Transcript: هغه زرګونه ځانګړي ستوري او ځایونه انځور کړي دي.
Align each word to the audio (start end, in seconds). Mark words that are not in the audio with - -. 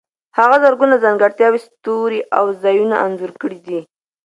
هغه 0.37 0.55
زرګونه 0.63 0.95
ځانګړي 1.03 1.59
ستوري 1.67 2.21
او 2.37 2.45
ځایونه 2.61 2.95
انځور 3.05 3.31
کړي 3.41 3.59
دي. 3.67 3.79